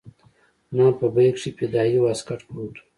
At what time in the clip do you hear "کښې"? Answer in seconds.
1.37-1.49